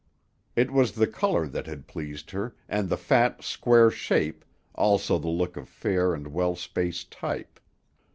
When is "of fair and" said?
5.57-6.29